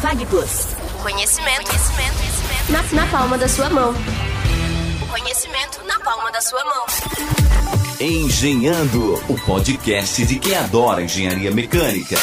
[0.00, 0.74] Fag Plus.
[1.02, 2.72] Conhecimento, conhecimento, conhecimento.
[2.72, 3.94] Na, na palma da sua mão.
[5.02, 6.84] O conhecimento na palma da sua mão.
[8.00, 12.16] Engenhando, o podcast de quem adora engenharia mecânica.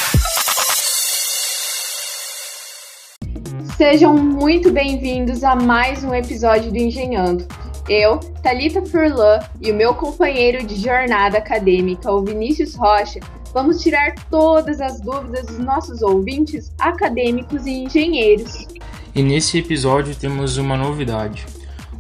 [3.77, 7.47] Sejam muito bem-vindos a mais um episódio do Engenhando.
[7.89, 13.19] Eu, Talita Furlan e o meu companheiro de jornada acadêmica, o Vinícius Rocha,
[13.53, 18.67] vamos tirar todas as dúvidas dos nossos ouvintes acadêmicos e engenheiros.
[19.13, 21.45] E nesse episódio temos uma novidade,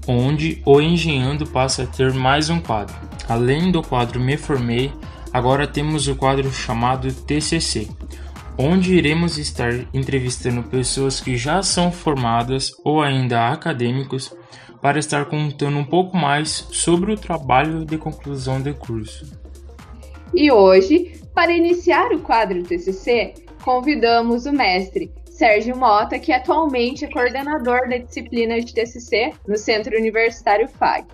[0.07, 2.95] onde o Engenhando passa a ter mais um quadro.
[3.29, 4.91] Além do quadro Me Formei,
[5.31, 7.87] agora temos o quadro chamado TCC,
[8.57, 14.35] onde iremos estar entrevistando pessoas que já são formadas ou ainda acadêmicos
[14.81, 19.25] para estar contando um pouco mais sobre o trabalho de conclusão de curso.
[20.33, 23.33] E hoje, para iniciar o quadro TCC,
[23.63, 29.97] convidamos o mestre Sérgio Mota, que atualmente é coordenador da disciplina de TCC no Centro
[29.97, 31.07] Universitário FAG.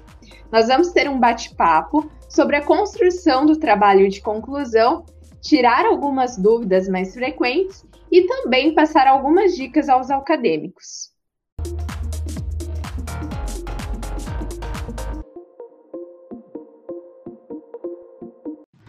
[0.51, 5.05] Nós vamos ter um bate-papo sobre a construção do trabalho de conclusão,
[5.41, 11.11] tirar algumas dúvidas mais frequentes e também passar algumas dicas aos acadêmicos.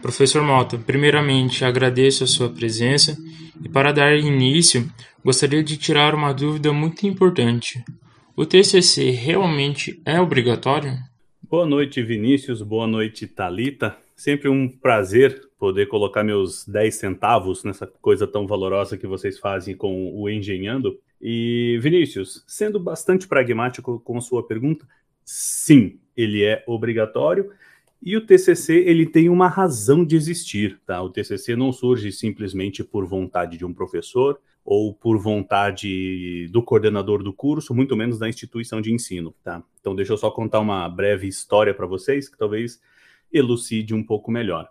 [0.01, 3.15] Professor Mota, primeiramente agradeço a sua presença
[3.63, 4.89] e para dar início,
[5.23, 7.83] gostaria de tirar uma dúvida muito importante.
[8.35, 10.97] O TCC realmente é obrigatório?
[11.43, 12.63] Boa noite, Vinícius.
[12.63, 13.95] Boa noite, Talita.
[14.15, 19.75] Sempre um prazer poder colocar meus 10 centavos nessa coisa tão valorosa que vocês fazem
[19.77, 20.97] com o Engenhando.
[21.21, 24.87] E, Vinícius, sendo bastante pragmático com sua pergunta,
[25.23, 27.51] sim, ele é obrigatório
[28.01, 31.01] e o TCC ele tem uma razão de existir, tá?
[31.03, 37.21] O TCC não surge simplesmente por vontade de um professor ou por vontade do coordenador
[37.21, 39.63] do curso, muito menos da instituição de ensino, tá?
[39.79, 42.81] Então deixa eu só contar uma breve história para vocês que talvez
[43.31, 44.69] elucide um pouco melhor.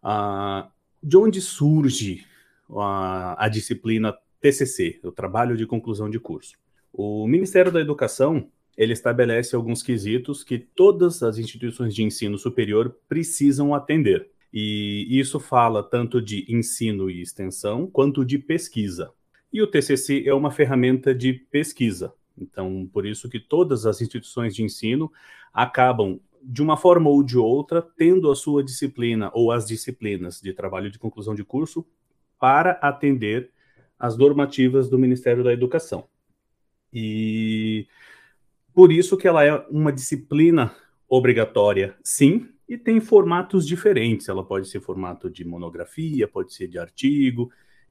[0.00, 0.68] Ah,
[1.02, 2.24] de onde surge
[2.70, 6.56] a, a disciplina TCC, o trabalho de conclusão de curso?
[6.92, 12.96] O Ministério da Educação ele estabelece alguns quesitos que todas as instituições de ensino superior
[13.08, 14.28] precisam atender.
[14.52, 19.10] E isso fala tanto de ensino e extensão quanto de pesquisa.
[19.52, 22.12] E o TCC é uma ferramenta de pesquisa.
[22.36, 25.10] Então, por isso que todas as instituições de ensino
[25.52, 30.52] acabam de uma forma ou de outra tendo a sua disciplina ou as disciplinas de
[30.52, 31.86] trabalho de conclusão de curso
[32.38, 33.50] para atender
[33.98, 36.06] as normativas do Ministério da Educação.
[36.92, 37.86] E
[38.74, 40.74] por isso que ela é uma disciplina
[41.08, 44.28] obrigatória, sim, e tem formatos diferentes.
[44.28, 47.50] Ela pode ser formato de monografia, pode ser de artigo,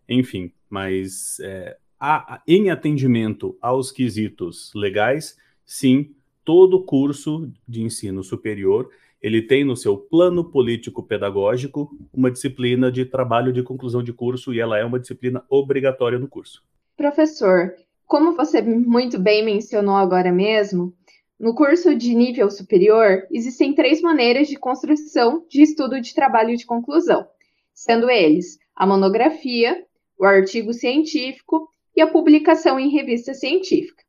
[0.10, 6.14] enfim, mas é, a, em atendimento aos quesitos legais, sim,
[6.44, 8.90] todo curso de ensino superior
[9.24, 14.54] ele tem no seu plano político pedagógico uma disciplina de trabalho de conclusão de curso
[14.54, 16.62] e ela é uma disciplina obrigatória no curso.
[16.98, 17.74] Professor,
[18.06, 20.94] como você muito bem mencionou agora mesmo,
[21.40, 26.66] no curso de nível superior, existem três maneiras de construção de estudo de trabalho de
[26.66, 27.28] conclusão,
[27.74, 29.84] sendo eles a monografia,
[30.18, 34.04] o artigo científico e a publicação em revista científica.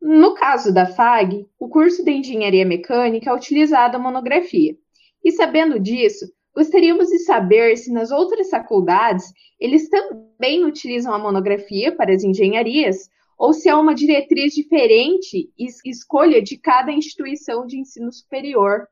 [0.00, 4.76] No caso da FAG, o curso de Engenharia Mecânica é utilizado a monografia.
[5.24, 11.94] E sabendo disso, gostaríamos de saber se nas outras faculdades eles também utilizam a monografia
[11.94, 15.50] para as engenharias ou se é uma diretriz diferente
[15.84, 18.88] escolha de cada instituição de ensino superior.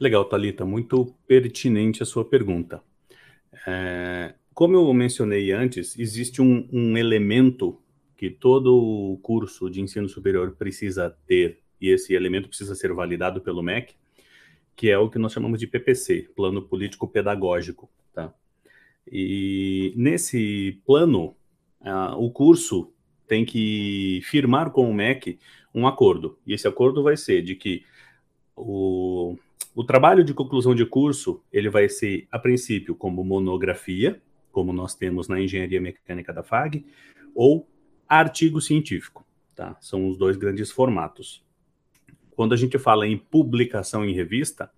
[0.00, 2.82] Legal, Talita, muito pertinente a sua pergunta.
[3.66, 7.78] É, como eu mencionei antes, existe um, um elemento
[8.16, 13.62] que todo curso de ensino superior precisa ter, e esse elemento precisa ser validado pelo
[13.62, 13.94] MEC,
[14.74, 17.90] que é o que nós chamamos de PPC, Plano Político Pedagógico.
[18.12, 18.32] Tá?
[19.10, 21.36] E nesse plano,
[22.16, 22.93] o curso
[23.26, 25.38] tem que firmar com o MEC
[25.74, 26.38] um acordo.
[26.46, 27.84] E esse acordo vai ser de que
[28.56, 29.36] o,
[29.74, 34.22] o trabalho de conclusão de curso ele vai ser, a princípio, como monografia,
[34.52, 36.86] como nós temos na engenharia mecânica da FAG,
[37.34, 37.68] ou
[38.08, 39.26] artigo científico.
[39.54, 39.76] Tá?
[39.80, 41.44] São os dois grandes formatos.
[42.36, 44.70] Quando a gente fala em publicação em revista,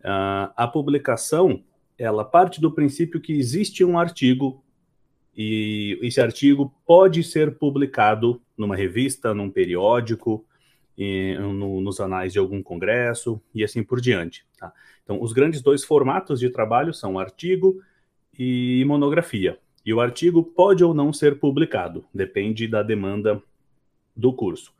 [0.00, 1.64] uh, a publicação
[1.98, 4.64] ela parte do princípio que existe um artigo
[5.36, 10.44] e esse artigo pode ser publicado numa revista, num periódico,
[10.96, 14.44] e, no, nos anais de algum congresso e assim por diante.
[14.58, 14.72] Tá?
[15.02, 17.80] Então, os grandes dois formatos de trabalho são artigo
[18.38, 19.58] e monografia.
[19.84, 23.42] E o artigo pode ou não ser publicado, depende da demanda
[24.14, 24.72] do curso.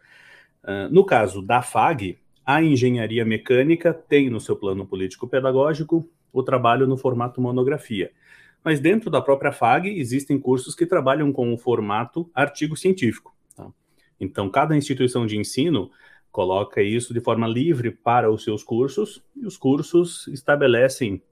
[0.62, 6.86] Uh, no caso da FAG, a engenharia mecânica tem no seu plano político-pedagógico o trabalho
[6.86, 8.12] no formato monografia.
[8.64, 13.34] Mas dentro da própria FAG existem cursos que trabalham com o formato artigo científico.
[13.56, 13.66] Tá?
[14.20, 15.90] Então, cada instituição de ensino
[16.30, 21.22] coloca isso de forma livre para os seus cursos e os cursos estabelecem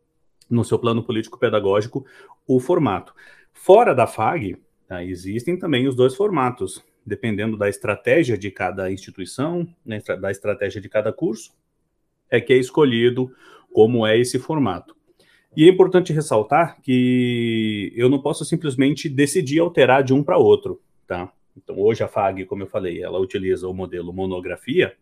[0.49, 2.05] no seu plano político-pedagógico
[2.47, 3.15] o formato.
[3.53, 4.57] Fora da FAG,
[4.87, 10.81] tá, existem também os dois formatos, dependendo da estratégia de cada instituição, né, da estratégia
[10.81, 11.53] de cada curso,
[12.29, 13.35] é que é escolhido
[13.73, 14.97] como é esse formato.
[15.57, 20.81] E é importante ressaltar que eu não posso simplesmente decidir alterar de um para outro,
[21.07, 21.33] tá?
[21.57, 24.95] Então, hoje a FAG, como eu falei, ela utiliza o modelo monografia,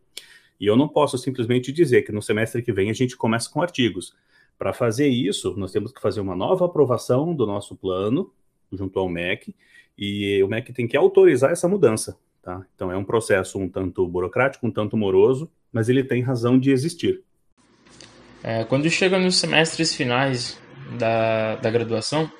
[0.59, 3.63] e eu não posso simplesmente dizer que no semestre que vem a gente começa com
[3.63, 4.15] artigos.
[4.59, 8.33] Para fazer isso, nós temos que fazer uma nova aprovação do nosso plano
[8.73, 9.55] junto ao MEC,
[9.97, 12.19] e o MEC tem que autorizar essa mudança.
[12.43, 12.65] Tá?
[12.75, 16.71] Então é um processo um tanto burocrático, um tanto moroso, mas ele tem razão de
[16.71, 17.23] existir.
[18.43, 20.59] É, quando chega nos semestres finais
[20.99, 22.31] da, da graduação,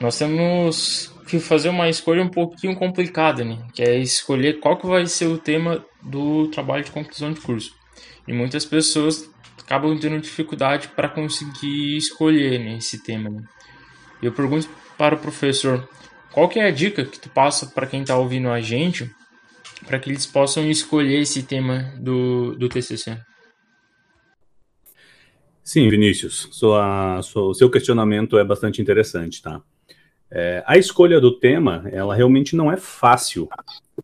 [0.00, 3.58] nós temos que fazer uma escolha um pouquinho complicada, né?
[3.72, 7.74] que é escolher qual que vai ser o tema do trabalho de conclusão de curso.
[8.28, 13.30] E muitas pessoas acabam tendo dificuldade para conseguir escolher né, esse tema.
[13.30, 13.42] Né?
[14.22, 14.68] Eu pergunto
[14.98, 15.88] para o professor,
[16.30, 19.10] qual que é a dica que tu passa para quem está ouvindo a gente
[19.86, 23.18] para que eles possam escolher esse tema do, do TCC?
[25.64, 29.62] Sim, Vinícius, sua, sua, o seu questionamento é bastante interessante, tá?
[30.30, 33.48] É, a escolha do tema, ela realmente não é fácil,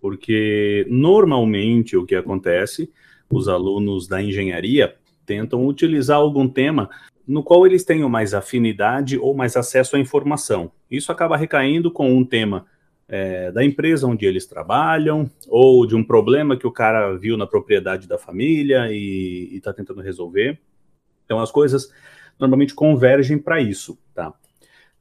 [0.01, 2.91] porque normalmente o que acontece,
[3.31, 4.97] os alunos da engenharia
[5.27, 6.89] tentam utilizar algum tema
[7.29, 10.73] no qual eles tenham mais afinidade ou mais acesso à informação.
[10.91, 12.65] Isso acaba recaindo com um tema
[13.07, 17.47] é, da empresa onde eles trabalham, ou de um problema que o cara viu na
[17.47, 20.59] propriedade da família e está tentando resolver.
[21.31, 21.93] Então as coisas
[22.41, 24.35] normalmente convergem para isso, tá?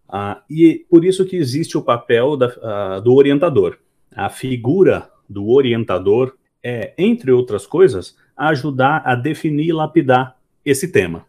[0.07, 3.79] Ah, e por isso que existe o papel da, ah, do orientador.
[4.11, 11.25] A figura do orientador é, entre outras coisas, ajudar a definir e lapidar esse tema.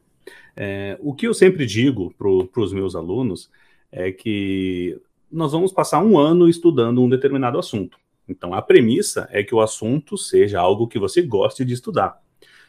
[0.55, 3.50] É, o que eu sempre digo para os meus alunos
[3.91, 5.00] é que
[5.32, 7.97] nós vamos passar um ano estudando um determinado assunto.
[8.29, 12.20] Então, a premissa é que o assunto seja algo que você goste de estudar.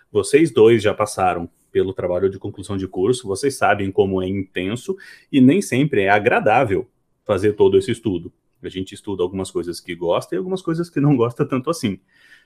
[0.09, 4.95] Vocês dois já passaram pelo trabalho de conclusão de curso, vocês sabem como é intenso
[5.31, 6.87] e nem sempre é agradável
[7.23, 8.31] fazer todo esse estudo.
[8.61, 11.99] A gente estuda algumas coisas que gosta e algumas coisas que não gosta tanto assim.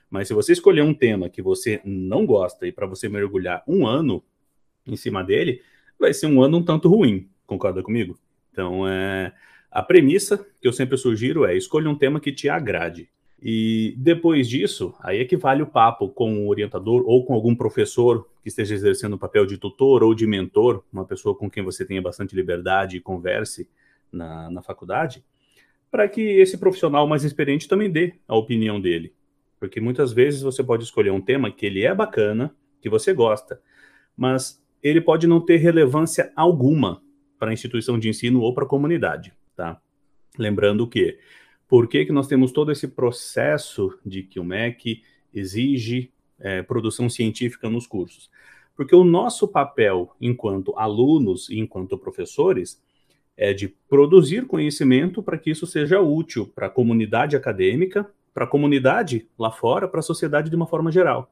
[0.08, 3.86] Mas se você escolher um tema que você não gosta e para você mergulhar um
[3.86, 4.22] ano
[4.86, 5.62] em cima dele,
[5.98, 7.28] vai ser um ano um tanto ruim.
[7.46, 8.18] Concorda comigo?
[8.52, 9.32] Então, é,
[9.70, 13.10] a premissa que eu sempre sugiro é escolha um tema que te agrade.
[13.40, 17.54] E depois disso, aí é que vale o papo com o orientador ou com algum
[17.54, 21.62] professor que esteja exercendo o papel de tutor ou de mentor, uma pessoa com quem
[21.62, 23.68] você tenha bastante liberdade e converse
[24.10, 25.22] na, na faculdade,
[25.90, 29.12] para que esse profissional mais experiente também dê a opinião dele.
[29.60, 33.60] Porque muitas vezes você pode escolher um tema que ele é bacana, que você gosta,
[34.16, 37.02] mas ele pode não ter relevância alguma
[37.38, 39.80] para a instituição de ensino ou para a comunidade, tá?
[40.38, 41.18] Lembrando que
[41.68, 45.02] por que, que nós temos todo esse processo de que o MEC
[45.34, 48.30] exige é, produção científica nos cursos?
[48.76, 52.80] Porque o nosso papel enquanto alunos e enquanto professores
[53.36, 58.48] é de produzir conhecimento para que isso seja útil para a comunidade acadêmica, para a
[58.48, 61.30] comunidade lá fora, para a sociedade de uma forma geral.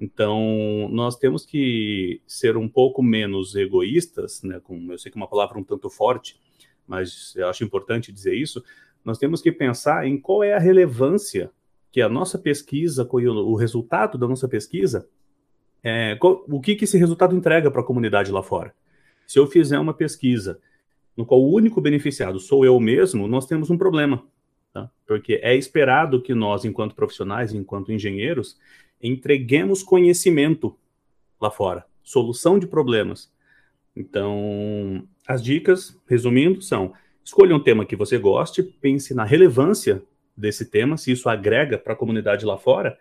[0.00, 4.60] Então, nós temos que ser um pouco menos egoístas, né?
[4.62, 6.38] Com, eu sei que é uma palavra um tanto forte,
[6.86, 8.62] mas eu acho importante dizer isso,
[9.06, 11.52] nós temos que pensar em qual é a relevância
[11.92, 15.08] que a nossa pesquisa, o resultado da nossa pesquisa,
[15.82, 18.74] é, o que, que esse resultado entrega para a comunidade lá fora.
[19.24, 20.60] Se eu fizer uma pesquisa
[21.16, 24.24] no qual o único beneficiado sou eu mesmo, nós temos um problema.
[24.74, 24.90] Tá?
[25.06, 28.58] Porque é esperado que nós, enquanto profissionais, enquanto engenheiros,
[29.00, 30.76] entreguemos conhecimento
[31.40, 33.32] lá fora, solução de problemas.
[33.94, 36.92] Então, as dicas, resumindo, são
[37.26, 40.00] Escolha um tema que você goste, pense na relevância
[40.36, 42.96] desse tema, se isso agrega para a comunidade lá fora,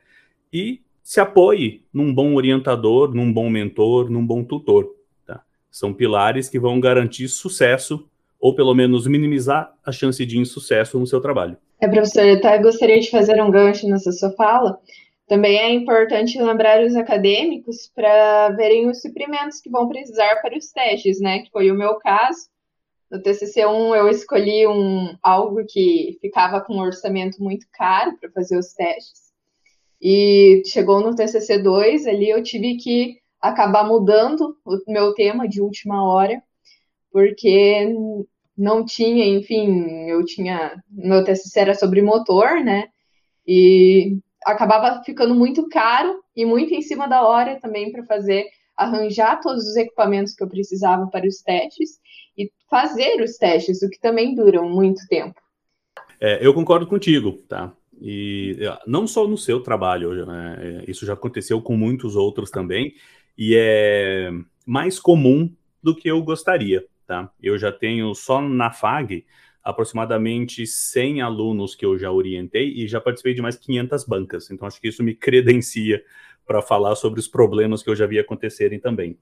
[0.52, 4.96] e se apoie num bom orientador, num bom mentor, num bom tutor.
[5.28, 5.44] Tá?
[5.70, 11.06] São pilares que vão garantir sucesso, ou pelo menos minimizar a chance de insucesso no
[11.06, 11.56] seu trabalho.
[11.80, 14.80] É, professor, eu até gostaria de fazer um gancho nessa sua fala.
[15.28, 20.72] Também é importante lembrar os acadêmicos para verem os suprimentos que vão precisar para os
[20.72, 21.44] testes, né?
[21.44, 22.48] Que foi o meu caso
[23.16, 28.58] No TCC1 eu escolhi um, algo que ficava com um orçamento muito caro para fazer
[28.58, 29.32] os testes.
[30.02, 36.04] E chegou no TCC2, ali eu tive que acabar mudando o meu tema de última
[36.04, 36.44] hora,
[37.10, 37.88] porque
[38.58, 42.90] não tinha, enfim, eu tinha, meu TCC era sobre motor, né?
[43.48, 48.46] E acabava ficando muito caro e muito em cima da hora também para fazer
[48.76, 51.92] arranjar todos os equipamentos que eu precisava para os testes
[52.76, 55.40] fazer os testes, o que também duram muito tempo.
[56.20, 57.74] É, eu concordo contigo, tá?
[58.02, 60.58] E não só no seu trabalho, né?
[60.60, 62.94] É, isso já aconteceu com muitos outros também,
[63.38, 64.30] e é
[64.66, 65.50] mais comum
[65.82, 67.32] do que eu gostaria, tá?
[67.42, 69.26] Eu já tenho só na FAG
[69.64, 74.68] aproximadamente 100 alunos que eu já orientei e já participei de mais 500 bancas, então
[74.68, 76.04] acho que isso me credencia
[76.46, 79.18] para falar sobre os problemas que eu já vi acontecerem também.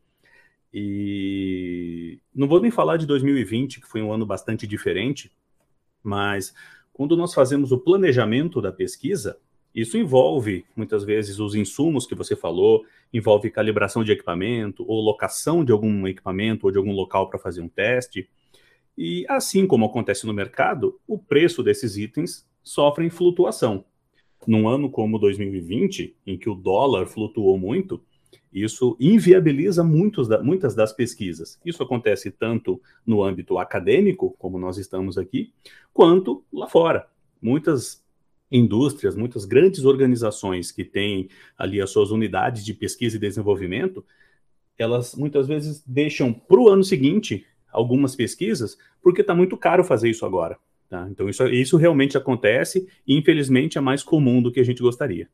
[0.73, 5.31] E não vou nem falar de 2020, que foi um ano bastante diferente,
[6.01, 6.53] mas
[6.91, 9.37] quando nós fazemos o planejamento da pesquisa,
[9.73, 15.65] isso envolve muitas vezes os insumos que você falou, envolve calibração de equipamento, ou locação
[15.65, 18.29] de algum equipamento ou de algum local para fazer um teste.
[18.95, 23.85] E assim como acontece no mercado, o preço desses itens sofrem flutuação.
[24.45, 28.01] Num ano como 2020, em que o dólar flutuou muito,
[28.53, 31.59] isso inviabiliza muitos da, muitas das pesquisas.
[31.65, 35.51] Isso acontece tanto no âmbito acadêmico, como nós estamos aqui,
[35.91, 37.07] quanto lá fora.
[37.41, 38.03] Muitas
[38.51, 44.05] indústrias, muitas grandes organizações que têm ali as suas unidades de pesquisa e desenvolvimento,
[44.77, 50.09] elas muitas vezes deixam para o ano seguinte algumas pesquisas, porque está muito caro fazer
[50.09, 50.57] isso agora.
[50.87, 51.07] Tá?
[51.09, 55.27] Então, isso, isso realmente acontece e, infelizmente, é mais comum do que a gente gostaria.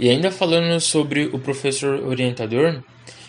[0.00, 2.82] E ainda falando sobre o professor orientador,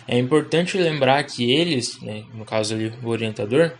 [0.08, 3.72] é importante lembrar que eles, né, no caso ali o orientador,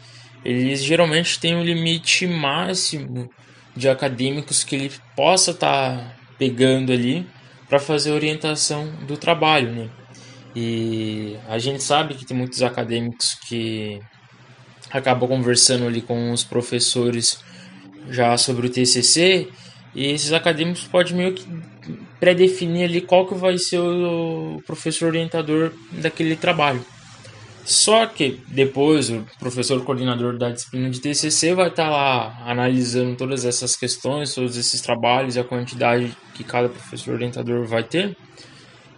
[0.44, 3.30] eles geralmente têm um limite máximo
[3.74, 7.26] de acadêmicos que ele possa estar tá pegando ali
[7.66, 9.88] para fazer a orientação do trabalho, né?
[10.54, 14.00] E a gente sabe que tem muitos acadêmicos que
[14.90, 17.42] acabam conversando ali com os professores
[18.10, 19.48] já sobre o TCC
[19.94, 21.46] e esses acadêmicos podem meio que
[22.18, 26.84] pré-definir ali qual que vai ser o professor orientador daquele trabalho.
[27.64, 33.14] Só que depois o professor coordenador da disciplina de TCC vai estar tá lá analisando
[33.16, 38.16] todas essas questões, todos esses trabalhos e a quantidade que cada professor orientador vai ter.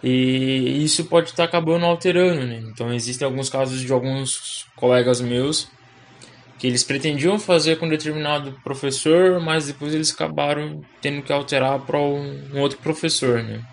[0.03, 2.63] E isso pode estar tá acabando alterando, né?
[2.71, 5.67] Então existem alguns casos de alguns colegas meus
[6.65, 11.99] que eles pretendiam fazer com determinado professor, mas depois eles acabaram tendo que alterar para
[11.99, 13.63] um, outro professor, né?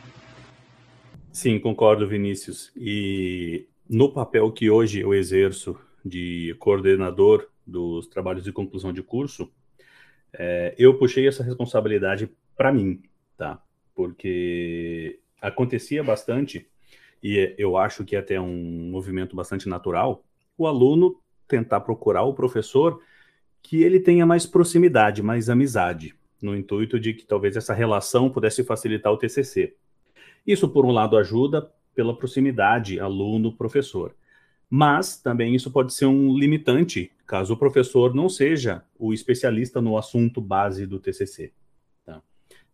[1.32, 2.70] Sim, concordo, Vinícius.
[2.76, 9.50] E no papel que hoje eu exerço de coordenador dos trabalhos de conclusão de curso,
[10.34, 13.02] é, eu puxei essa responsabilidade para mim,
[13.38, 13.62] tá?
[13.94, 16.68] Porque acontecia bastante,
[17.22, 20.22] e eu acho que é até um movimento bastante natural,
[20.58, 21.21] o aluno
[21.52, 23.02] tentar procurar o professor
[23.62, 28.64] que ele tenha mais proximidade, mais amizade, no intuito de que talvez essa relação pudesse
[28.64, 29.74] facilitar o TCC.
[30.46, 34.14] Isso, por um lado, ajuda pela proximidade aluno-professor.
[34.68, 39.98] Mas também isso pode ser um limitante, caso o professor não seja o especialista no
[39.98, 41.52] assunto base do TCC.
[42.06, 42.22] Tá?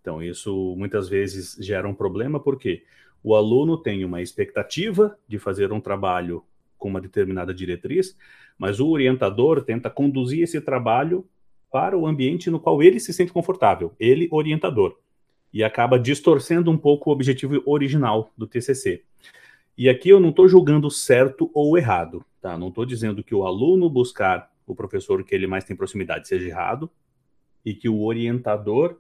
[0.01, 2.85] Então, isso muitas vezes gera um problema, porque
[3.25, 6.45] o aluno tem uma expectativa de fazer um trabalho
[6.79, 8.17] com uma determinada diretriz,
[8.57, 11.27] mas o orientador tenta conduzir esse trabalho
[11.71, 14.97] para o ambiente no qual ele se sente confortável, ele orientador,
[15.53, 19.03] e acaba distorcendo um pouco o objetivo original do TCC.
[19.77, 22.59] E aqui eu não estou julgando certo ou errado, tá?
[22.59, 26.49] Não estou dizendo que o aluno buscar o professor que ele mais tem proximidade seja
[26.49, 26.91] errado
[27.65, 28.99] e que o orientador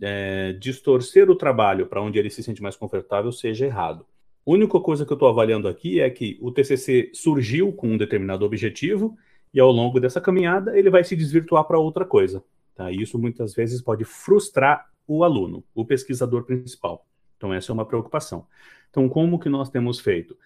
[0.00, 4.06] é, distorcer o trabalho para onde ele se sente mais confortável seja errado.
[4.46, 7.96] A única coisa que eu estou avaliando aqui é que o TCC surgiu com um
[7.96, 9.18] determinado objetivo
[9.52, 12.44] e ao longo dessa caminhada ele vai se desvirtuar para outra coisa.
[12.72, 12.92] Tá?
[12.92, 17.04] Isso muitas vezes pode frustrar o aluno, o pesquisador principal.
[17.36, 18.46] Então essa é uma preocupação.
[18.88, 20.36] Então como que nós temos feito?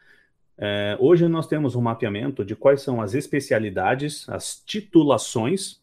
[0.57, 5.83] É, hoje nós temos um mapeamento de quais são as especialidades, as titulações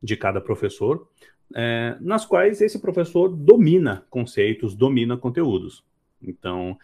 [0.00, 1.08] de cada professor,
[1.56, 5.84] é, nas quais esse professor domina conceitos, domina conteúdos.
[6.22, 6.76] Então,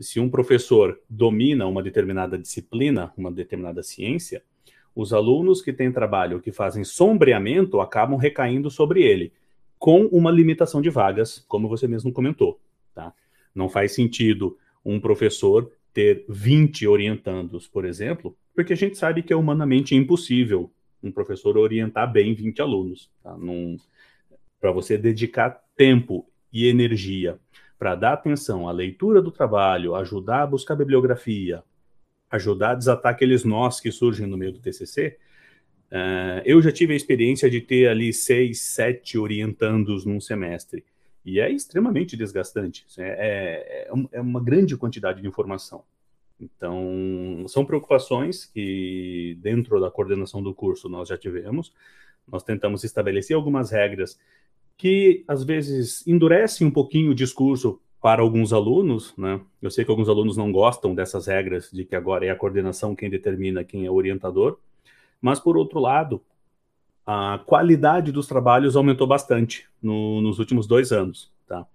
[0.00, 4.42] se um professor domina uma determinada disciplina, uma determinada ciência,
[4.94, 9.32] os alunos que têm trabalho que fazem sombreamento acabam recaindo sobre ele,
[9.78, 12.60] com uma limitação de vagas, como você mesmo comentou.
[12.94, 13.12] Tá?
[13.54, 19.32] Não faz sentido um professor ter 20 orientandos, por exemplo, porque a gente sabe que
[19.32, 20.70] é humanamente impossível
[21.02, 23.10] um professor orientar bem 20 alunos.
[23.22, 23.36] Tá?
[24.60, 27.38] Para você dedicar tempo e energia
[27.80, 31.64] para dar atenção à leitura do trabalho, ajudar a buscar bibliografia,
[32.30, 35.16] ajudar a desatar aqueles nós que surgem no meio do TCC, uh,
[35.90, 40.84] eh, eu já tive a experiência de ter ali seis, sete orientandos num semestre.
[41.24, 42.84] E é extremamente desgastante.
[42.98, 45.82] É, é, é uma grande quantidade de informação.
[46.38, 51.72] Então, são preocupações que, dentro da coordenação do curso, nós já tivemos.
[52.28, 54.18] Nós tentamos estabelecer algumas regras
[54.80, 59.14] que, às vezes, endurecem um pouquinho o discurso para alguns alunos.
[59.14, 59.38] Né?
[59.60, 62.96] Eu sei que alguns alunos não gostam dessas regras, de que agora é a coordenação
[62.96, 64.58] quem determina quem é o orientador.
[65.20, 66.22] Mas, por outro lado,
[67.04, 71.30] a qualidade dos trabalhos aumentou bastante no, nos últimos dois anos.
[71.46, 71.66] Tá?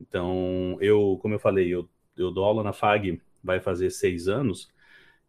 [0.00, 4.68] Então, eu, como eu falei, eu, eu dou aula na FAG vai fazer seis anos,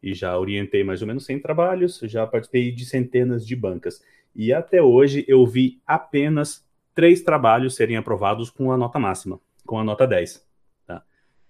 [0.02, 4.04] e já orientei mais ou menos 100 trabalhos, já participei de centenas de bancas.
[4.36, 9.80] E até hoje eu vi apenas três trabalhos serem aprovados com a nota máxima, com
[9.80, 10.46] a nota 10.
[10.86, 11.04] Tá?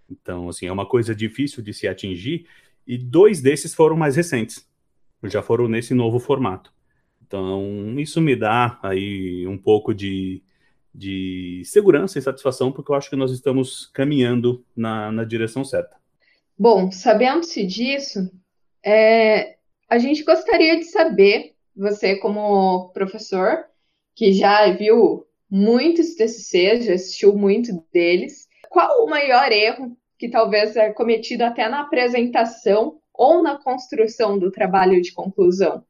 [0.09, 2.47] Então, assim, é uma coisa difícil de se atingir,
[2.85, 4.67] e dois desses foram mais recentes,
[5.23, 6.73] já foram nesse novo formato.
[7.25, 10.43] Então, isso me dá aí um pouco de,
[10.93, 15.95] de segurança e satisfação, porque eu acho que nós estamos caminhando na, na direção certa.
[16.57, 18.29] Bom, sabendo-se disso,
[18.83, 19.55] é,
[19.89, 23.65] a gente gostaria de saber, você como professor,
[24.15, 30.77] que já viu muitos TCCs, já assistiu muito deles, qual o maior erro que talvez
[30.77, 35.83] é cometido até na apresentação ou na construção do trabalho de conclusão?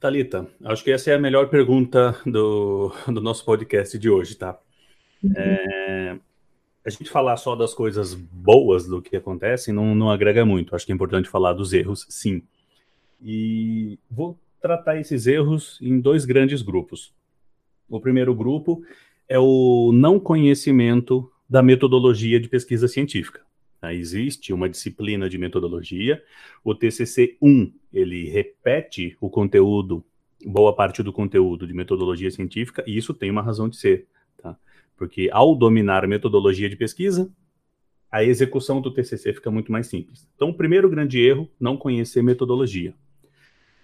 [0.00, 4.58] Talita, acho que essa é a melhor pergunta do, do nosso podcast de hoje, tá?
[5.22, 5.32] Uhum.
[5.36, 6.18] É,
[6.84, 10.74] a gente falar só das coisas boas do que acontece não, não agrega muito.
[10.74, 12.42] Acho que é importante falar dos erros, sim.
[13.22, 17.12] E vou tratar esses erros em dois grandes grupos.
[17.92, 18.82] O primeiro grupo
[19.28, 23.42] é o não conhecimento da metodologia de pesquisa científica.
[23.78, 23.92] Tá?
[23.92, 26.22] Existe uma disciplina de metodologia,
[26.64, 30.02] o TCC-1, ele repete o conteúdo,
[30.42, 34.06] boa parte do conteúdo de metodologia científica, e isso tem uma razão de ser.
[34.42, 34.56] Tá?
[34.96, 37.30] Porque ao dominar a metodologia de pesquisa,
[38.10, 40.26] a execução do TCC fica muito mais simples.
[40.34, 42.94] Então, o primeiro grande erro, não conhecer metodologia.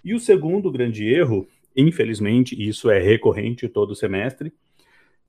[0.02, 1.46] E o segundo grande erro,
[1.78, 4.52] infelizmente, isso é recorrente todo semestre,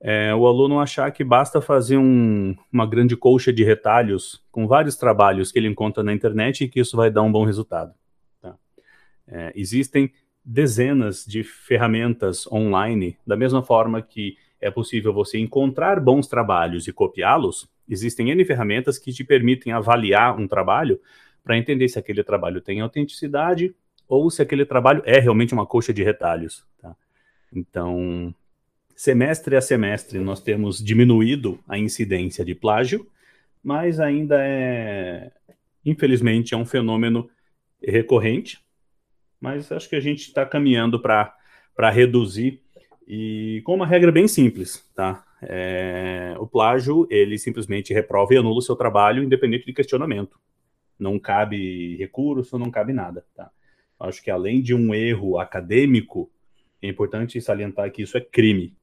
[0.02, 4.96] é o aluno achar que basta fazer um, uma grande colcha de retalhos com vários
[4.96, 7.94] trabalhos que ele encontra na internet e que isso vai dar um bom resultado.
[8.42, 8.56] Tá?
[9.28, 10.12] É, existem
[10.44, 16.94] dezenas de ferramentas online, da mesma forma que é possível você encontrar bons trabalhos e
[16.94, 21.00] copiá-los, existem N ferramentas que te permitem avaliar um trabalho
[21.44, 23.76] para entender se aquele trabalho tem autenticidade
[24.10, 26.65] ou se aquele trabalho é realmente uma coxa de retalhos.
[26.82, 26.95] Tá?
[27.54, 28.34] Então,
[28.95, 33.08] semestre a semestre, nós temos diminuído a incidência de plágio,
[33.63, 35.32] mas ainda é,
[35.86, 37.30] infelizmente, é um fenômeno
[37.82, 38.60] recorrente,
[39.39, 42.62] mas acho que a gente está caminhando para reduzir
[43.08, 45.24] e com uma regra bem simples, tá?
[45.41, 50.38] É, o plágio, ele simplesmente reprova e anula o seu trabalho, independente de questionamento.
[51.00, 53.50] Não cabe recurso, não cabe nada, tá?
[54.00, 56.32] Acho que além de um erro acadêmico,
[56.82, 58.74] é importante salientar que isso é crime.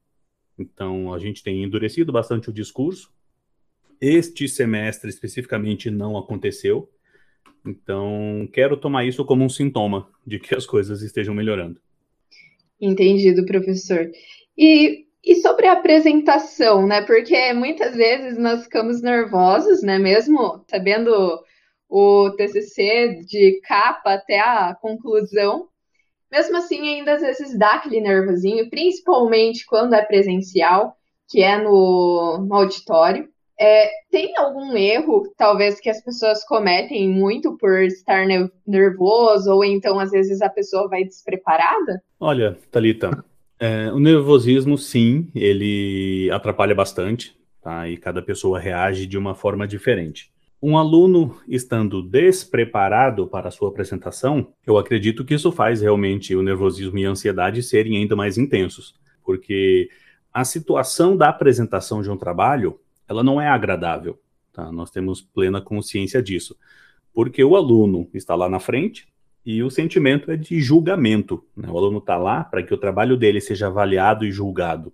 [0.59, 3.11] Então, a gente tem endurecido bastante o discurso.
[4.01, 6.91] Este semestre, especificamente, não aconteceu.
[7.65, 11.81] Então, quero tomar isso como um sintoma de que as coisas estejam melhorando.
[12.81, 14.11] Entendido, professor.
[14.57, 17.03] E, e sobre a apresentação, né?
[17.03, 19.99] Porque muitas vezes nós ficamos nervosos, né?
[19.99, 21.43] Mesmo sabendo
[21.89, 25.69] o TCC de capa até a conclusão,
[26.31, 30.97] mesmo assim ainda às vezes dá aquele nervosinho, principalmente quando é presencial,
[31.29, 33.29] que é no, no auditório.
[33.59, 38.27] É, tem algum erro, talvez, que as pessoas cometem muito por estar
[38.67, 42.03] nervoso, ou então às vezes a pessoa vai despreparada?
[42.21, 43.25] Olha, Talita,
[43.59, 47.89] é, o nervosismo, sim, ele atrapalha bastante, tá?
[47.89, 50.31] E cada pessoa reage de uma forma diferente.
[50.63, 56.43] Um aluno estando despreparado para a sua apresentação, eu acredito que isso faz realmente o
[56.43, 59.91] nervosismo e a ansiedade serem ainda mais intensos, porque
[60.33, 64.19] a situação da apresentação de um trabalho ela não é agradável.
[64.53, 64.71] Tá?
[64.73, 66.57] Nós temos plena consciência disso.
[67.13, 69.09] Porque o aluno está lá na frente
[69.45, 71.45] e o sentimento é de julgamento.
[71.57, 71.69] Né?
[71.71, 74.93] O aluno está lá para que o trabalho dele seja avaliado e julgado.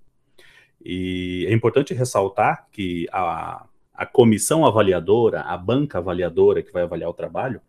[0.85, 3.67] E é importante ressaltar que a,
[4.03, 7.61] a comissão avaliadora, a banca avaliadora que vai avaliar o trabalho,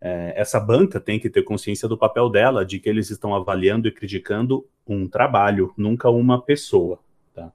[0.00, 3.86] é, essa banca tem que ter consciência do papel dela, de que eles estão avaliando
[3.86, 6.98] e criticando um trabalho, nunca uma pessoa.
[7.34, 7.52] Tá?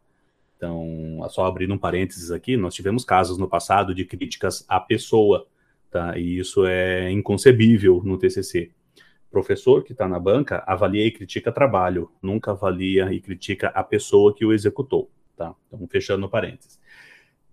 [0.55, 5.47] Então, só abrindo um parênteses aqui, nós tivemos casos no passado de críticas à pessoa,
[5.89, 6.15] tá?
[6.15, 8.69] e isso é inconcebível no TCC.
[9.31, 14.35] Professor que está na banca avalia e critica trabalho, nunca avalia e critica a pessoa
[14.35, 15.09] que o executou.
[15.35, 15.55] Tá?
[15.67, 16.82] Então, fechando parênteses.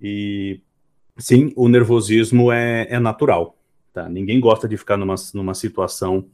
[0.00, 0.60] E
[1.18, 3.56] sim, o nervosismo é, é natural.
[3.92, 4.08] Tá?
[4.08, 6.26] Ninguém gosta de ficar numa, numa situação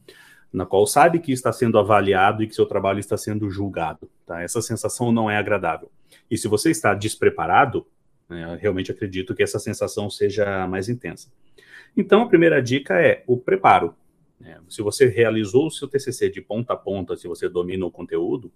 [0.51, 4.09] na qual sabe que está sendo avaliado e que seu trabalho está sendo julgado.
[4.25, 4.41] Tá?
[4.41, 5.91] Essa sensação não é agradável.
[6.29, 7.85] E se você está despreparado,
[8.29, 11.29] né, realmente acredito que essa sensação seja mais intensa.
[11.95, 13.95] Então, a primeira dica é o preparo.
[14.43, 17.91] É, se você realizou o seu TCC de ponta a ponta, se você domina o
[17.91, 18.51] conteúdo,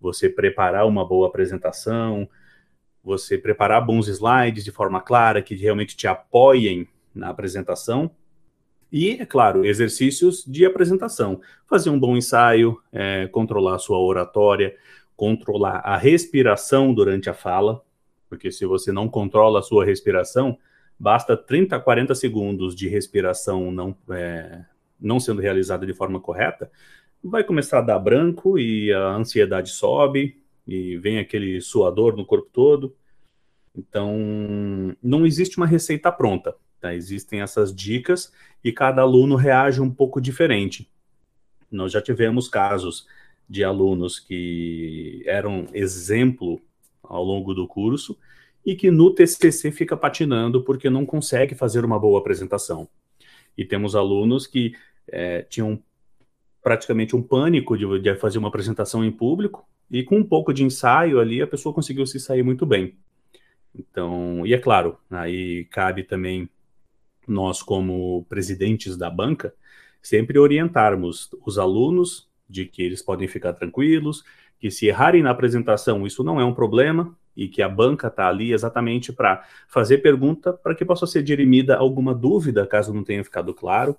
[0.00, 2.28] você preparar uma boa apresentação,
[3.02, 8.10] você preparar bons slides de forma clara, que realmente te apoiem na apresentação.
[8.90, 11.40] E, é claro, exercícios de apresentação.
[11.66, 14.76] Fazer um bom ensaio, é, controlar a sua oratória,
[15.16, 17.82] controlar a respiração durante a fala,
[18.28, 20.58] porque se você não controla a sua respiração,
[20.98, 24.64] basta 30, 40 segundos de respiração não, é,
[25.00, 26.70] não sendo realizada de forma correta,
[27.22, 32.48] vai começar a dar branco e a ansiedade sobe, e vem aquele suador no corpo
[32.52, 32.94] todo.
[33.74, 34.16] Então,
[35.02, 36.94] não existe uma receita pronta, tá?
[36.94, 40.90] Existem essas dicas e cada aluno reage um pouco diferente.
[41.70, 43.06] Nós já tivemos casos
[43.48, 46.60] de alunos que eram exemplo
[47.02, 48.16] ao longo do curso
[48.64, 52.88] e que no TCC fica patinando porque não consegue fazer uma boa apresentação.
[53.56, 54.74] E temos alunos que
[55.08, 55.82] é, tinham
[56.62, 60.64] praticamente um pânico de, de fazer uma apresentação em público e com um pouco de
[60.64, 62.96] ensaio ali, a pessoa conseguiu se sair muito bem.
[63.74, 66.48] Então, e é claro, aí cabe também
[67.28, 69.54] nós, como presidentes da banca,
[70.00, 74.24] sempre orientarmos os alunos de que eles podem ficar tranquilos,
[74.58, 78.28] que se errarem na apresentação, isso não é um problema, e que a banca está
[78.28, 83.24] ali exatamente para fazer pergunta para que possa ser dirimida alguma dúvida, caso não tenha
[83.24, 83.96] ficado claro.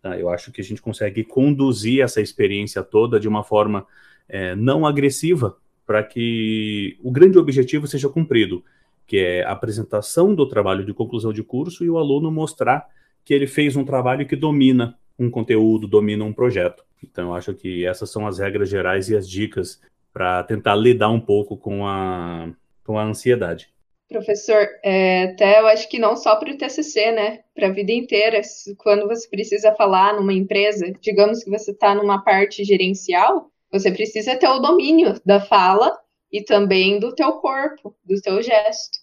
[0.00, 0.18] Tá?
[0.18, 3.86] Eu acho que a gente consegue conduzir essa experiência toda de uma forma
[4.28, 5.56] é, não agressiva
[5.86, 8.64] para que o grande objetivo seja cumprido,
[9.06, 12.86] que é a apresentação do trabalho de conclusão de curso e o aluno mostrar
[13.24, 16.84] que ele fez um trabalho que domina um conteúdo, domina um projeto.
[17.02, 19.80] Então, eu acho que essas são as regras gerais e as dicas
[20.12, 22.50] para tentar lidar um pouco com a,
[22.84, 23.70] com a ansiedade.
[24.08, 27.40] Professor, é, até eu acho que não só para o TCC, né?
[27.54, 28.40] Para a vida inteira,
[28.78, 34.36] quando você precisa falar numa empresa, digamos que você está numa parte gerencial, você precisa
[34.36, 35.98] ter o domínio da fala
[36.30, 38.98] e também do teu corpo, do teu gesto.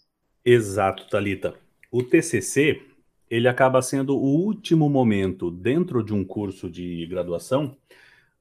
[0.46, 1.56] Exato, Talita.
[1.92, 2.82] O TCC
[3.30, 7.76] ele acaba sendo o último momento dentro de um curso de graduação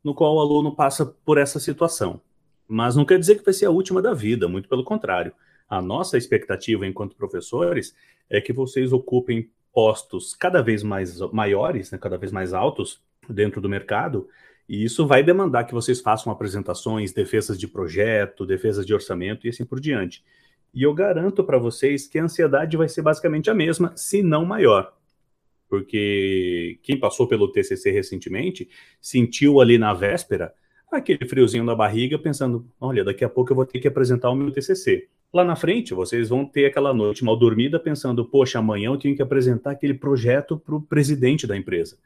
[0.02, 2.20] no qual o aluno passa por essa situação.
[2.66, 5.32] Mas não quer dizer que vai ser a última da vida, muito pelo contrário.
[5.68, 7.94] A nossa expectativa enquanto professores
[8.30, 13.60] é que vocês ocupem postos cada vez mais maiores, né, cada vez mais altos dentro
[13.60, 14.28] do mercado
[14.68, 19.50] e isso vai demandar que vocês façam apresentações, defesas de projeto, defesas de orçamento e
[19.50, 20.22] assim por diante.
[20.74, 24.44] E eu garanto para vocês que a ansiedade vai ser basicamente a mesma, se não
[24.44, 24.92] maior.
[25.68, 28.68] Porque quem passou pelo TCC recentemente
[29.00, 30.52] sentiu ali na véspera
[30.90, 34.34] aquele friozinho na barriga, pensando: olha, daqui a pouco eu vou ter que apresentar o
[34.34, 35.08] meu TCC.
[35.32, 39.16] Lá na frente, vocês vão ter aquela noite mal dormida pensando: poxa, amanhã eu tenho
[39.16, 41.98] que apresentar aquele projeto para o presidente da empresa.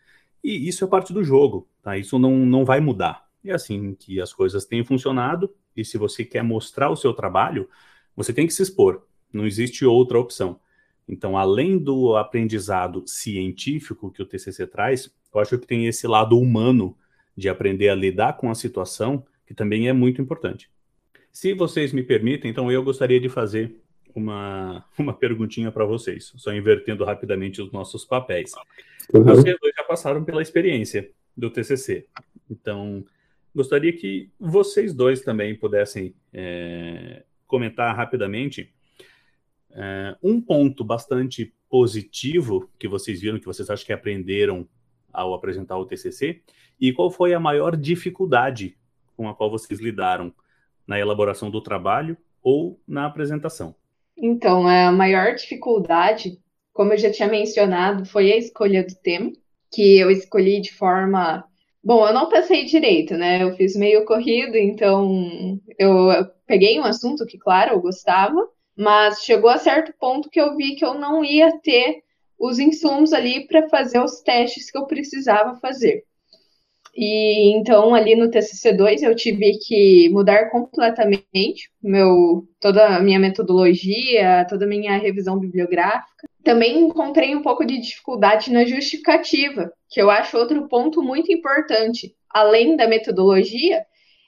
[0.42, 1.96] E isso é parte do jogo, tá?
[1.96, 3.26] Isso não, não vai mudar.
[3.44, 7.68] É assim que as coisas têm funcionado, e se você quer mostrar o seu trabalho,
[8.14, 9.04] você tem que se expor.
[9.32, 10.60] Não existe outra opção.
[11.08, 16.38] Então, além do aprendizado científico que o TCC traz, eu acho que tem esse lado
[16.38, 16.96] humano
[17.36, 20.70] de aprender a lidar com a situação, que também é muito importante.
[21.32, 23.74] Se vocês me permitem, então eu gostaria de fazer
[24.14, 28.52] uma, uma perguntinha para vocês, só invertendo rapidamente os nossos papéis.
[29.12, 29.24] Uhum.
[29.24, 32.06] Vocês dois já passaram pela experiência do TCC,
[32.50, 33.04] então
[33.54, 38.72] gostaria que vocês dois também pudessem é, comentar rapidamente
[39.70, 44.68] é, um ponto bastante positivo que vocês viram, que vocês acham que aprenderam
[45.12, 46.42] ao apresentar o TCC,
[46.80, 48.76] e qual foi a maior dificuldade
[49.16, 50.34] com a qual vocês lidaram
[50.86, 53.74] na elaboração do trabalho ou na apresentação.
[54.16, 56.38] Então, a maior dificuldade,
[56.72, 59.32] como eu já tinha mencionado, foi a escolha do tema,
[59.72, 61.44] que eu escolhi de forma.
[61.84, 63.42] Bom, eu não pensei direito, né?
[63.42, 66.08] Eu fiz meio corrido, então eu
[66.46, 70.74] peguei um assunto que, claro, eu gostava, mas chegou a certo ponto que eu vi
[70.76, 72.02] que eu não ia ter
[72.38, 76.04] os insumos ali para fazer os testes que eu precisava fazer.
[76.94, 84.46] E então ali no TCC2 eu tive que mudar completamente meu toda a minha metodologia,
[84.48, 86.28] toda a minha revisão bibliográfica.
[86.44, 92.14] Também encontrei um pouco de dificuldade na justificativa, que eu acho outro ponto muito importante.
[92.28, 93.84] Além da metodologia,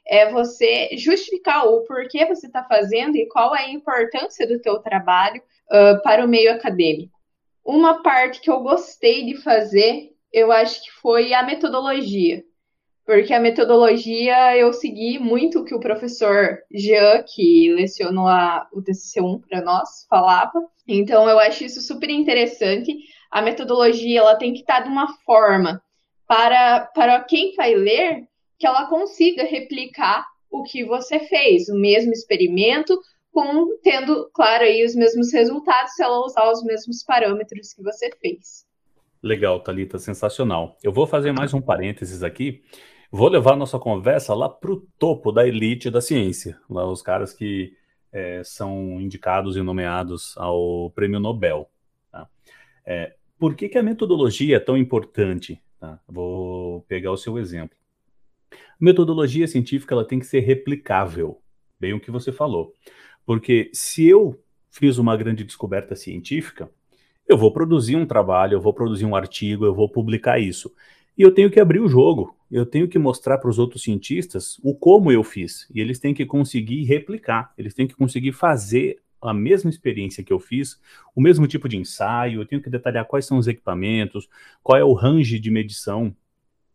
[0.06, 4.78] é você justificar o porquê você está fazendo e qual é a importância do teu
[4.78, 7.18] trabalho uh, para o meio acadêmico.
[7.64, 12.44] Uma parte que eu gostei de fazer, eu acho que foi a metodologia.
[13.06, 18.82] Porque a metodologia eu segui muito o que o professor Jean, que lecionou a, o
[18.82, 20.62] TCC1 para nós, falava.
[20.86, 22.96] Então eu acho isso super interessante.
[23.30, 25.82] A metodologia ela tem que estar de uma forma
[26.26, 28.24] para, para quem vai ler
[28.58, 32.98] que ela consiga replicar o que você fez, o mesmo experimento,
[33.32, 38.10] com tendo, claro, aí os mesmos resultados se ela usar os mesmos parâmetros que você
[38.20, 38.64] fez.
[39.20, 40.76] Legal, Talita, sensacional.
[40.82, 42.62] Eu vou fazer mais um parênteses aqui.
[43.10, 47.32] Vou levar nossa conversa lá para o topo da elite da ciência, lá os caras
[47.32, 47.72] que
[48.14, 51.68] é, são indicados e nomeados ao Prêmio Nobel.
[52.12, 52.28] Tá?
[52.86, 55.60] É, por que, que a metodologia é tão importante?
[55.80, 55.98] Tá?
[56.06, 57.76] Vou pegar o seu exemplo.
[58.80, 61.42] Metodologia científica ela tem que ser replicável,
[61.78, 62.72] bem o que você falou.
[63.26, 66.70] Porque se eu fiz uma grande descoberta científica,
[67.26, 70.72] eu vou produzir um trabalho, eu vou produzir um artigo, eu vou publicar isso.
[71.16, 74.58] E eu tenho que abrir o jogo, eu tenho que mostrar para os outros cientistas
[74.62, 75.68] o como eu fiz.
[75.72, 80.32] E eles têm que conseguir replicar, eles têm que conseguir fazer a mesma experiência que
[80.32, 80.78] eu fiz,
[81.14, 84.28] o mesmo tipo de ensaio, eu tenho que detalhar quais são os equipamentos,
[84.62, 86.14] qual é o range de medição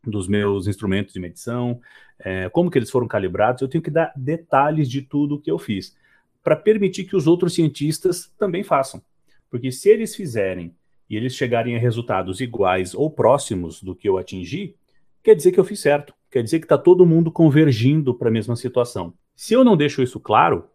[0.04, 1.80] dos meus instrumentos de medição,
[2.18, 5.60] é, como que eles foram calibrados, eu tenho que dar detalhes de tudo que eu
[5.60, 5.96] fiz,
[6.44, 9.02] para permitir que os outros cientistas também façam.
[9.50, 10.74] Porque se eles fizerem
[11.10, 14.76] e eles chegarem a resultados iguais ou próximos do que eu atingi,
[15.24, 18.32] quer dizer que eu fiz certo, quer dizer que está todo mundo convergindo para a
[18.32, 19.14] mesma situação.
[19.36, 20.66] Se eu não deixo isso claro,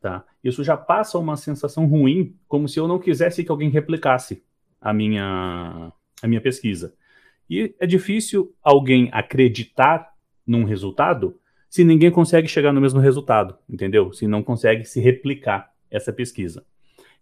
[0.00, 4.42] tá, isso já passa uma sensação ruim, como se eu não quisesse que alguém replicasse
[4.80, 6.94] a minha, a minha pesquisa.
[7.48, 10.12] E é difícil alguém acreditar
[10.46, 11.38] num resultado
[11.68, 14.12] se ninguém consegue chegar no mesmo resultado, entendeu?
[14.12, 16.64] Se não consegue se replicar essa pesquisa.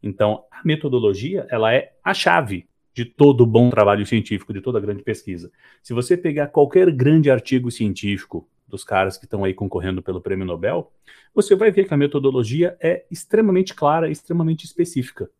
[0.02, 5.02] Então, a metodologia, ela é a chave de todo bom trabalho científico, de toda grande
[5.02, 5.50] pesquisa.
[5.82, 10.46] Se você pegar qualquer grande artigo científico dos caras que estão aí concorrendo pelo Prêmio
[10.46, 10.90] Nobel,
[11.34, 15.30] você vai ver que a metodologia é extremamente clara, extremamente específica.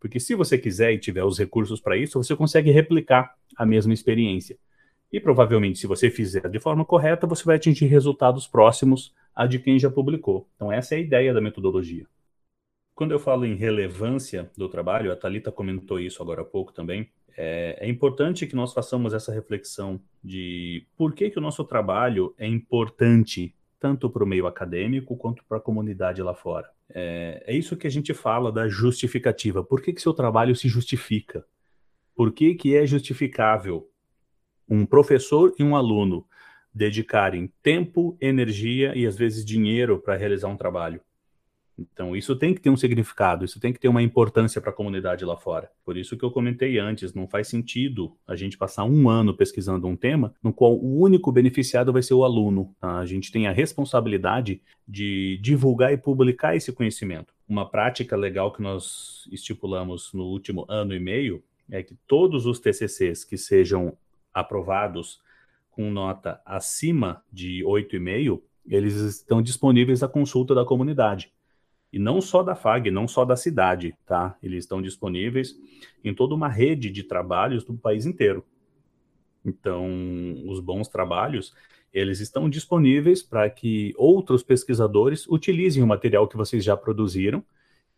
[0.00, 3.92] Porque se você quiser e tiver os recursos para isso, você consegue replicar a mesma
[3.92, 4.56] experiência.
[5.12, 9.58] E provavelmente, se você fizer de forma correta, você vai atingir resultados próximos a de
[9.58, 10.48] quem já publicou.
[10.56, 12.06] Então, essa é a ideia da metodologia.
[12.94, 17.10] Quando eu falo em relevância do trabalho, a Talita comentou isso agora há pouco também.
[17.36, 22.34] É, é, importante que nós façamos essa reflexão de por que, que o nosso trabalho
[22.36, 26.70] é importante tanto para o meio acadêmico quanto para a comunidade lá fora.
[26.88, 29.64] É, é, isso que a gente fala da justificativa.
[29.64, 31.44] Por que, que seu trabalho se justifica?
[32.14, 33.88] Por que, que é justificável
[34.68, 36.26] um professor e um aluno
[36.72, 41.00] dedicarem tempo, energia e às vezes dinheiro para realizar um trabalho?
[41.78, 44.74] Então, isso tem que ter um significado, isso tem que ter uma importância para a
[44.74, 45.70] comunidade lá fora.
[45.84, 49.86] Por isso que eu comentei antes, não faz sentido a gente passar um ano pesquisando
[49.86, 52.74] um tema no qual o único beneficiado vai ser o aluno.
[52.80, 52.98] Tá?
[52.98, 57.32] A gente tem a responsabilidade de divulgar e publicar esse conhecimento.
[57.48, 62.60] Uma prática legal que nós estipulamos no último ano e meio é que todos os
[62.60, 63.96] TCCs que sejam
[64.32, 65.20] aprovados
[65.70, 71.32] com nota acima de 8,5, eles estão disponíveis à consulta da comunidade.
[71.92, 74.36] E não só da FAG, não só da cidade, tá?
[74.42, 75.54] Eles estão disponíveis
[76.02, 78.44] em toda uma rede de trabalhos do país inteiro.
[79.44, 79.86] Então,
[80.46, 81.52] os bons trabalhos,
[81.92, 87.44] eles estão disponíveis para que outros pesquisadores utilizem o material que vocês já produziram.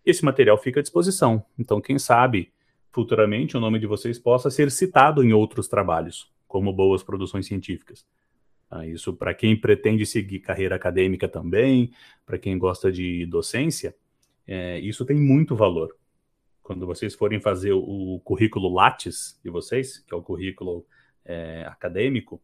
[0.05, 1.45] Esse material fica à disposição.
[1.57, 2.53] Então, quem sabe,
[2.91, 8.05] futuramente, o nome de vocês possa ser citado em outros trabalhos, como boas produções científicas.
[8.77, 11.93] Ah, isso para quem pretende seguir carreira acadêmica também,
[12.27, 13.95] para quem gosta de docência,
[14.45, 15.97] é, isso tem muito valor.
[16.61, 20.85] Quando vocês forem fazer o, currículo Lattes de vocês, que é o currículo
[21.25, 22.43] é, acadêmico,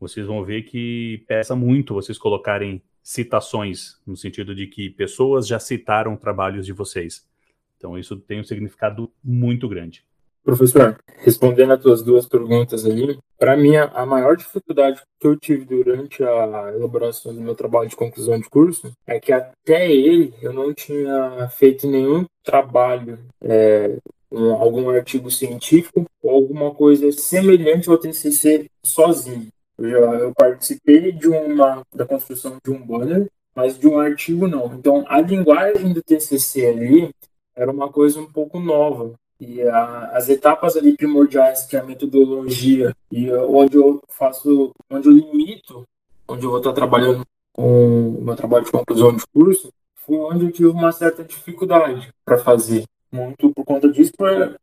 [0.00, 5.58] vocês vão ver que pesa muito vocês colocarem citações, no sentido de que pessoas já
[5.58, 7.28] citaram trabalhos de vocês.
[7.76, 10.06] Então, isso tem um significado muito grande.
[10.42, 15.66] Professor, respondendo as tuas duas perguntas aí, para mim a maior dificuldade que eu tive
[15.66, 20.52] durante a elaboração do meu trabalho de conclusão de curso é que até ele eu
[20.52, 23.98] não tinha feito nenhum trabalho é,
[24.32, 29.48] um, algum artigo científico ou alguma coisa semelhante ao TCC sozinho.
[29.78, 34.74] Eu, eu participei de uma da construção de um banner, mas de um artigo não.
[34.74, 37.10] Então a linguagem do TCC ali
[37.54, 41.84] era uma coisa um pouco nova e a, as etapas ali primordiais que é a
[41.84, 45.84] metodologia e onde eu faço, onde eu limito,
[46.28, 50.44] onde eu vou estar trabalhando com o meu trabalho de conclusão de curso, foi onde
[50.44, 52.84] eu tive uma certa dificuldade para fazer.
[53.10, 54.12] Muito por conta disso,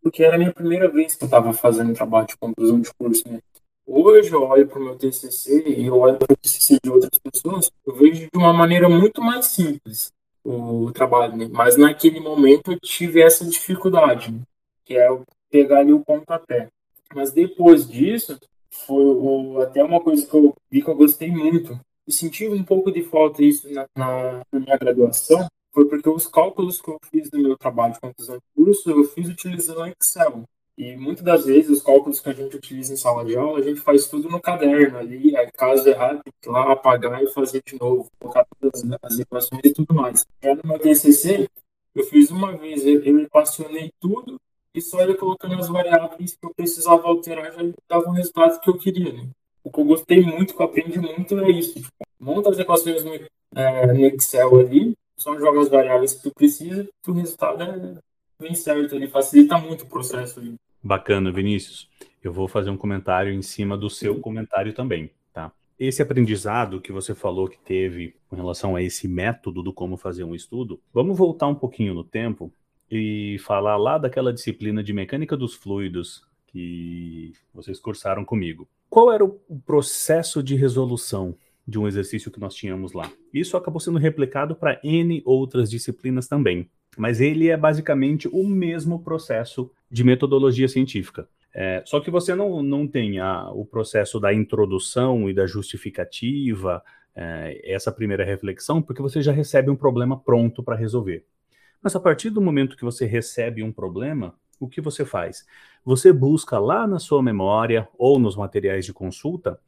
[0.01, 3.23] porque era a minha primeira vez que eu estava fazendo trabalho de conclusão de curso.
[3.27, 3.39] Né?
[3.85, 7.19] Hoje eu olho para o meu TCC e eu olho para o TCC de outras
[7.19, 10.13] pessoas, eu vejo de uma maneira muito mais simples
[10.45, 11.49] o trabalho, né?
[11.51, 14.39] mas naquele momento eu tive essa dificuldade, né?
[14.87, 15.07] Que é
[15.51, 16.69] pegar ali o pontapé.
[17.13, 21.79] Mas depois disso, foi o, até uma coisa que eu vi que eu gostei muito,
[22.07, 26.25] e senti um pouco de falta isso na, na, na minha graduação, foi porque os
[26.25, 30.43] cálculos que eu fiz no meu trabalho de conclusão de curso, eu fiz utilizando Excel.
[30.77, 33.63] E muitas das vezes os cálculos que a gente utiliza em sala de aula, a
[33.63, 35.97] gente faz tudo no caderno ali, aí caso ir
[36.45, 40.25] lá apagar e fazer de novo, colocar todas as equações e tudo mais.
[40.41, 41.49] Já no meu TCC,
[41.95, 44.39] eu fiz uma vez, eu, eu equacionei tudo
[44.77, 48.69] e só ia colocando as variáveis que eu precisava alterar já dava o resultado que
[48.69, 49.11] eu queria.
[49.11, 49.27] Né?
[49.63, 51.73] O que eu gostei muito, que eu aprendi muito é isso.
[51.73, 53.15] Tipo, monta as equações no,
[53.55, 57.95] é, no Excel ali, só joga as variáveis que tu precisa, que o resultado é
[58.39, 60.53] bem certo ali, facilita muito o processo ali.
[60.83, 61.89] Bacana, Vinícius.
[62.23, 65.51] Eu vou fazer um comentário em cima do seu comentário também, tá?
[65.79, 70.23] Esse aprendizado que você falou que teve com relação a esse método do como fazer
[70.23, 72.51] um estudo, vamos voltar um pouquinho no tempo
[72.89, 78.67] e falar lá daquela disciplina de mecânica dos fluidos que vocês cursaram comigo.
[78.89, 81.35] Qual era o processo de resolução
[81.67, 83.11] de um exercício que nós tínhamos lá?
[83.33, 88.99] Isso acabou sendo replicado para N outras disciplinas também mas ele é basicamente o mesmo
[88.99, 91.29] processo de metodologia científica.
[91.53, 96.83] É, só que você não, não tem a, o processo da introdução e da justificativa,
[97.15, 101.23] é, essa primeira reflexão, porque você já recebe um problema pronto para resolver.
[101.81, 105.45] Mas a partir do momento que você recebe um problema, o que você faz?
[105.85, 109.59] Você busca lá na sua memória ou nos materiais de consulta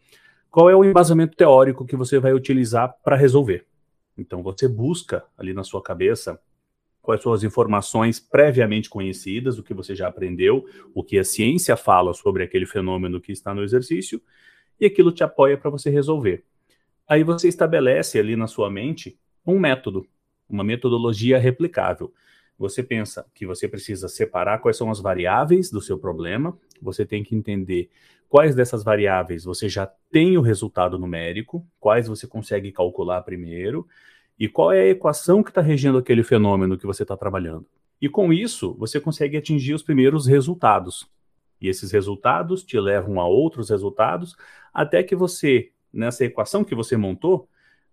[0.50, 3.66] qual é o embasamento teórico que você vai utilizar para resolver.
[4.18, 6.40] Então você busca ali na sua cabeça
[7.02, 11.76] quais são as informações previamente conhecidas, o que você já aprendeu, o que a ciência
[11.76, 14.22] fala sobre aquele fenômeno que está no exercício,
[14.80, 16.44] e aquilo te apoia para você resolver.
[17.08, 20.06] Aí você estabelece ali na sua mente um método,
[20.50, 22.14] uma metodologia replicável.
[22.58, 27.24] Você pensa que você precisa separar quais são as variáveis do seu problema, você tem
[27.24, 27.90] que entender
[28.28, 33.88] quais dessas variáveis você já tem o resultado numérico, quais você consegue calcular primeiro,
[34.38, 37.66] e qual é a equação que está regendo aquele fenômeno que você está trabalhando.
[38.02, 41.10] E com isso, você consegue atingir os primeiros resultados.
[41.60, 44.38] E esses resultados te levam a outros resultados,
[44.74, 47.50] até que você, nessa equação que você montou,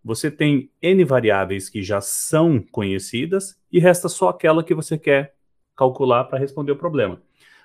[0.06, 5.34] você tem N variáveis que já são conhecidas e resta só aquela que você quer
[5.74, 7.20] calcular para responder o problema.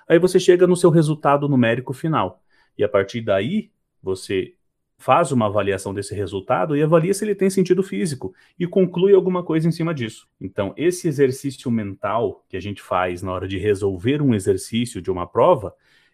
[0.08, 2.42] Aí você chega no seu resultado numérico final.
[2.76, 3.70] E a partir daí,
[4.02, 4.54] você
[4.98, 9.44] faz uma avaliação desse resultado e avalia se ele tem sentido físico e conclui alguma
[9.44, 10.26] coisa em cima disso.
[10.40, 15.12] Então, esse exercício mental que a gente faz na hora de resolver um exercício de
[15.12, 15.72] uma prova,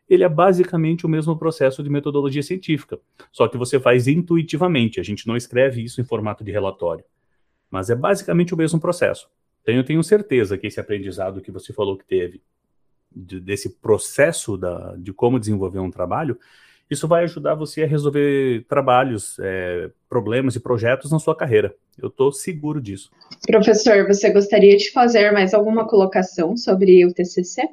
[0.09, 2.99] ele é basicamente o mesmo processo de metodologia científica,
[3.31, 7.05] só que você faz intuitivamente, a gente não escreve isso em formato de relatório.
[7.71, 9.29] Mas é basicamente o mesmo processo.
[9.63, 12.41] Então, eu tenho certeza que esse aprendizado que você falou que teve,
[13.15, 16.39] de, desse processo da, de como desenvolver um trabalho,
[16.91, 21.75] isso vai ajudar você a resolver trabalhos, é, problemas e projetos na sua carreira.
[22.01, 23.11] Eu estou seguro disso.
[23.47, 27.69] Professor, você gostaria de fazer mais alguma colocação sobre o TCC?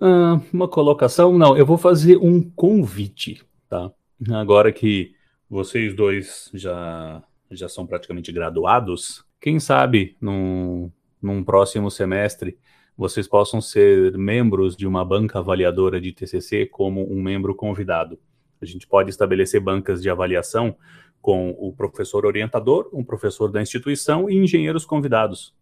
[0.00, 1.36] Ah, uma colocação?
[1.36, 3.90] Não, eu vou fazer um convite, tá?
[4.30, 5.14] Agora que
[5.48, 10.90] vocês dois já, já são praticamente graduados, quem sabe num,
[11.22, 12.58] num próximo semestre
[12.96, 18.18] vocês possam ser membros de uma banca avaliadora de TCC como um membro convidado.
[18.60, 20.76] A gente pode estabelecer bancas de avaliação
[21.22, 25.54] com o professor orientador, um professor da instituição e engenheiros convidados.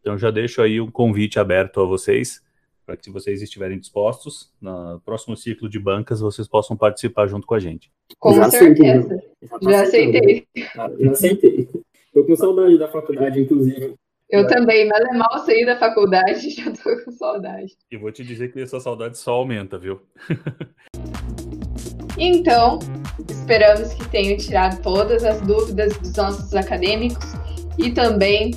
[0.00, 2.42] Então já deixo aí um convite aberto a vocês,
[2.84, 7.46] para que se vocês estiverem dispostos, no próximo ciclo de bancas, vocês possam participar junto
[7.46, 7.90] com a gente.
[8.18, 9.22] Com já certeza.
[9.50, 10.46] Aceitei, já, aceitei.
[10.98, 11.68] Já aceitei.
[12.06, 13.94] Estou com saudade da faculdade, inclusive.
[14.30, 17.76] Eu também, mas é mal sair da faculdade, já estou com saudade.
[17.90, 20.00] E vou te dizer que essa saudade só aumenta, viu?
[22.16, 22.78] Então,
[23.28, 27.32] esperamos que tenham tirado todas as dúvidas dos nossos acadêmicos
[27.76, 28.52] e também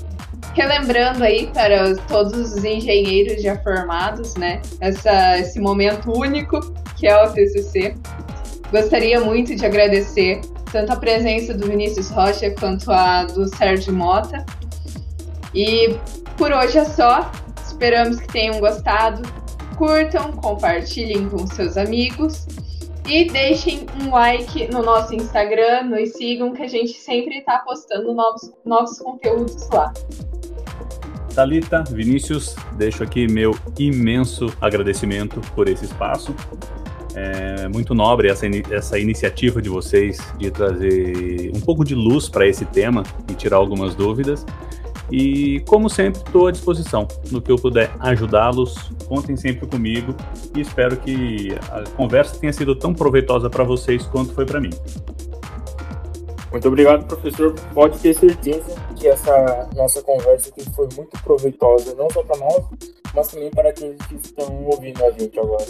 [0.57, 4.59] relembrando aí para todos os engenheiros já formados, né?
[4.81, 6.59] Essa, esse momento único
[6.97, 7.95] que é o TCC.
[8.71, 10.41] Gostaria muito de agradecer
[10.71, 14.43] tanto a presença do Vinícius Rocha quanto a do Sérgio Mota.
[15.53, 15.95] E
[16.35, 17.31] por hoje é só.
[17.63, 19.21] Esperamos que tenham gostado.
[19.77, 22.47] Curtam, compartilhem com seus amigos
[23.07, 28.13] e deixem um like no nosso Instagram, nos sigam que a gente sempre está postando
[28.13, 29.93] novos, novos conteúdos lá.
[31.37, 36.33] Talita, Vinícius, deixo aqui meu imenso agradecimento por esse espaço.
[37.13, 42.47] É muito nobre essa, essa iniciativa de vocês de trazer um pouco de luz para
[42.47, 44.43] esse tema e tirar algumas dúvidas.
[45.11, 47.07] E, como sempre, estou à disposição.
[47.29, 50.15] No que eu puder ajudá-los, contem sempre comigo
[50.55, 54.71] e espero que a conversa tenha sido tão proveitosa para vocês quanto foi para mim.
[56.51, 57.53] Muito obrigado, professor.
[57.75, 62.65] Pode ter certeza que essa nossa conversa aqui foi muito proveitosa, não só para nós,
[63.13, 65.65] mas também para aqueles que estão ouvindo a gente agora.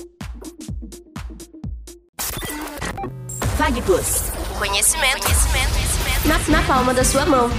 [3.86, 4.32] Plus.
[4.58, 6.28] Conhecimento, conhecimento, conhecimento.
[6.28, 7.50] Na, na palma da sua mão.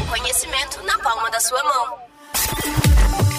[0.00, 1.98] O conhecimento na palma da sua mão.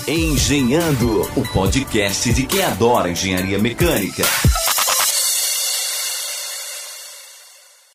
[0.07, 4.23] Engenhando, o podcast de quem adora engenharia mecânica.